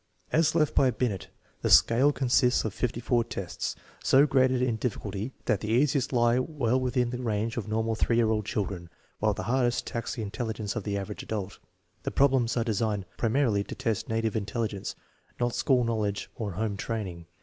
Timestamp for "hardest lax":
9.43-10.15